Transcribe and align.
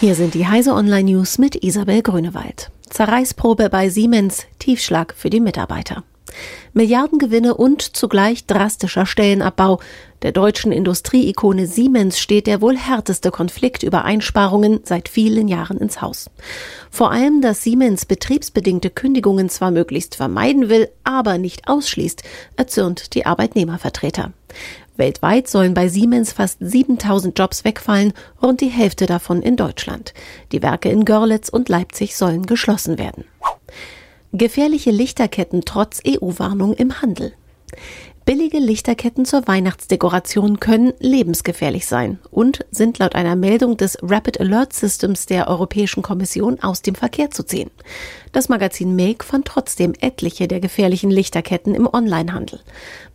Hier 0.00 0.14
sind 0.14 0.32
die 0.32 0.46
Heise 0.46 0.72
Online 0.72 1.12
News 1.12 1.36
mit 1.36 1.62
Isabel 1.62 2.00
Grünewald. 2.00 2.70
Zerreißprobe 2.88 3.68
bei 3.68 3.90
Siemens, 3.90 4.46
Tiefschlag 4.58 5.12
für 5.14 5.28
die 5.28 5.40
Mitarbeiter. 5.40 6.04
Milliardengewinne 6.72 7.52
und 7.52 7.82
zugleich 7.82 8.46
drastischer 8.46 9.04
Stellenabbau. 9.04 9.78
Der 10.22 10.32
deutschen 10.32 10.72
Industrieikone 10.72 11.66
Siemens 11.66 12.18
steht 12.18 12.46
der 12.46 12.62
wohl 12.62 12.78
härteste 12.78 13.30
Konflikt 13.30 13.82
über 13.82 14.06
Einsparungen 14.06 14.80
seit 14.84 15.10
vielen 15.10 15.48
Jahren 15.48 15.76
ins 15.76 16.00
Haus. 16.00 16.30
Vor 16.90 17.10
allem, 17.10 17.42
dass 17.42 17.62
Siemens 17.62 18.06
betriebsbedingte 18.06 18.88
Kündigungen 18.88 19.50
zwar 19.50 19.70
möglichst 19.70 20.14
vermeiden 20.14 20.70
will, 20.70 20.88
aber 21.04 21.36
nicht 21.36 21.68
ausschließt, 21.68 22.22
erzürnt 22.56 23.12
die 23.12 23.26
Arbeitnehmervertreter. 23.26 24.32
Weltweit 25.00 25.48
sollen 25.48 25.74
bei 25.74 25.88
Siemens 25.88 26.32
fast 26.32 26.58
7000 26.60 27.36
Jobs 27.36 27.64
wegfallen, 27.64 28.12
rund 28.40 28.60
die 28.60 28.68
Hälfte 28.68 29.06
davon 29.06 29.42
in 29.42 29.56
Deutschland. 29.56 30.14
Die 30.52 30.62
Werke 30.62 30.90
in 30.90 31.04
Görlitz 31.04 31.48
und 31.48 31.68
Leipzig 31.68 32.14
sollen 32.16 32.46
geschlossen 32.46 32.98
werden. 32.98 33.24
Gefährliche 34.32 34.92
Lichterketten 34.92 35.62
trotz 35.64 36.00
EU-Warnung 36.06 36.74
im 36.74 37.02
Handel. 37.02 37.32
Billige 38.26 38.58
Lichterketten 38.58 39.24
zur 39.24 39.48
Weihnachtsdekoration 39.48 40.60
können 40.60 40.92
lebensgefährlich 41.00 41.86
sein 41.86 42.18
und 42.30 42.64
sind 42.70 42.98
laut 42.98 43.16
einer 43.16 43.34
Meldung 43.34 43.76
des 43.76 43.98
Rapid 44.02 44.38
Alert 44.38 44.72
Systems 44.72 45.26
der 45.26 45.48
Europäischen 45.48 46.02
Kommission 46.02 46.60
aus 46.60 46.82
dem 46.82 46.94
Verkehr 46.94 47.30
zu 47.30 47.42
ziehen. 47.42 47.70
Das 48.30 48.48
Magazin 48.48 48.94
Make 48.94 49.24
fand 49.24 49.46
trotzdem 49.46 49.94
etliche 50.00 50.46
der 50.46 50.60
gefährlichen 50.60 51.10
Lichterketten 51.10 51.74
im 51.74 51.88
Onlinehandel. 51.92 52.60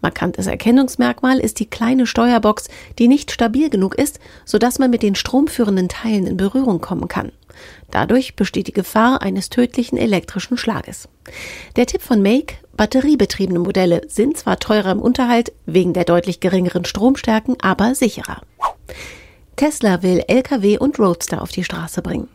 Markantes 0.00 0.48
Erkennungsmerkmal 0.48 1.38
ist 1.38 1.60
die 1.60 1.66
kleine 1.66 2.06
Steuerbox, 2.06 2.68
die 2.98 3.06
nicht 3.06 3.30
stabil 3.30 3.70
genug 3.70 3.94
ist, 3.94 4.18
sodass 4.44 4.80
man 4.80 4.90
mit 4.90 5.02
den 5.04 5.14
stromführenden 5.14 5.88
Teilen 5.88 6.26
in 6.26 6.36
Berührung 6.36 6.80
kommen 6.80 7.06
kann. 7.06 7.30
Dadurch 7.90 8.36
besteht 8.36 8.66
die 8.66 8.72
Gefahr 8.72 9.22
eines 9.22 9.50
tödlichen 9.50 9.96
elektrischen 9.96 10.56
Schlages. 10.56 11.08
Der 11.76 11.86
Tipp 11.86 12.02
von 12.02 12.22
Make, 12.22 12.54
batteriebetriebene 12.76 13.58
Modelle 13.58 14.02
sind 14.08 14.36
zwar 14.36 14.58
teurer 14.58 14.92
im 14.92 15.00
Unterhalt, 15.00 15.52
wegen 15.66 15.92
der 15.92 16.04
deutlich 16.04 16.40
geringeren 16.40 16.84
Stromstärken, 16.84 17.56
aber 17.60 17.94
sicherer. 17.94 18.42
Tesla 19.56 20.02
will 20.02 20.24
Lkw 20.26 20.78
und 20.78 20.98
Roadster 20.98 21.40
auf 21.40 21.52
die 21.52 21.64
Straße 21.64 22.02
bringen. 22.02 22.28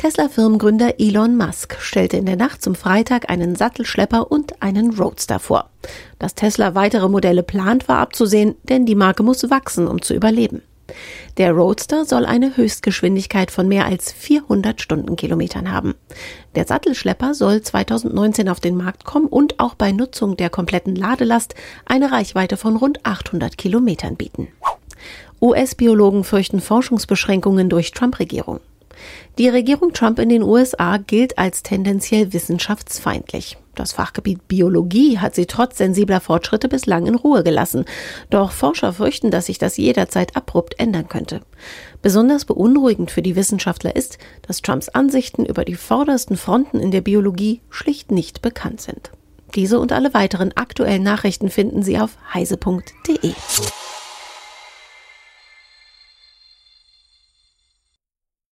Tesla-Firmengründer 0.00 0.98
Elon 0.98 1.36
Musk 1.36 1.76
stellte 1.78 2.16
in 2.16 2.24
der 2.24 2.36
Nacht 2.36 2.62
zum 2.62 2.74
Freitag 2.74 3.28
einen 3.28 3.54
Sattelschlepper 3.54 4.32
und 4.32 4.62
einen 4.62 4.94
Roadster 4.94 5.38
vor. 5.38 5.68
Dass 6.18 6.34
Tesla 6.34 6.74
weitere 6.74 7.06
Modelle 7.10 7.42
plant, 7.42 7.86
war 7.86 7.98
abzusehen, 7.98 8.54
denn 8.62 8.86
die 8.86 8.94
Marke 8.94 9.22
muss 9.22 9.50
wachsen, 9.50 9.86
um 9.86 10.00
zu 10.00 10.14
überleben. 10.14 10.62
Der 11.36 11.52
Roadster 11.52 12.04
soll 12.04 12.26
eine 12.26 12.56
Höchstgeschwindigkeit 12.56 13.50
von 13.50 13.68
mehr 13.68 13.86
als 13.86 14.12
400 14.12 14.80
Stundenkilometern 14.80 15.70
haben. 15.70 15.94
Der 16.54 16.66
Sattelschlepper 16.66 17.34
soll 17.34 17.62
2019 17.62 18.48
auf 18.48 18.60
den 18.60 18.76
Markt 18.76 19.04
kommen 19.04 19.26
und 19.26 19.60
auch 19.60 19.74
bei 19.74 19.92
Nutzung 19.92 20.36
der 20.36 20.50
kompletten 20.50 20.96
Ladelast 20.96 21.54
eine 21.86 22.12
Reichweite 22.12 22.56
von 22.56 22.76
rund 22.76 23.04
800 23.04 23.56
Kilometern 23.56 24.16
bieten. 24.16 24.48
US-Biologen 25.40 26.24
fürchten 26.24 26.60
Forschungsbeschränkungen 26.60 27.68
durch 27.68 27.92
Trump-Regierung. 27.92 28.60
Die 29.38 29.48
Regierung 29.48 29.92
Trump 29.92 30.18
in 30.18 30.28
den 30.28 30.42
USA 30.42 30.98
gilt 30.98 31.38
als 31.38 31.62
tendenziell 31.62 32.32
wissenschaftsfeindlich. 32.32 33.56
Das 33.80 33.92
Fachgebiet 33.92 34.46
Biologie 34.46 35.20
hat 35.20 35.34
sie 35.34 35.46
trotz 35.46 35.78
sensibler 35.78 36.20
Fortschritte 36.20 36.68
bislang 36.68 37.06
in 37.06 37.14
Ruhe 37.14 37.42
gelassen. 37.42 37.86
Doch 38.28 38.50
Forscher 38.50 38.92
fürchten, 38.92 39.30
dass 39.30 39.46
sich 39.46 39.56
das 39.56 39.78
jederzeit 39.78 40.36
abrupt 40.36 40.78
ändern 40.78 41.08
könnte. 41.08 41.40
Besonders 42.02 42.44
beunruhigend 42.44 43.10
für 43.10 43.22
die 43.22 43.36
Wissenschaftler 43.36 43.96
ist, 43.96 44.18
dass 44.46 44.60
Trumps 44.60 44.90
Ansichten 44.90 45.46
über 45.46 45.64
die 45.64 45.76
vordersten 45.76 46.36
Fronten 46.36 46.78
in 46.78 46.90
der 46.90 47.00
Biologie 47.00 47.62
schlicht 47.70 48.12
nicht 48.12 48.42
bekannt 48.42 48.82
sind. 48.82 49.12
Diese 49.54 49.80
und 49.80 49.92
alle 49.92 50.12
weiteren 50.12 50.52
aktuellen 50.54 51.02
Nachrichten 51.02 51.48
finden 51.48 51.82
Sie 51.82 51.98
auf 51.98 52.18
heise.de. 52.34 53.32